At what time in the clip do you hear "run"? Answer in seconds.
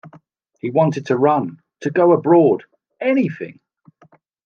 1.15-1.61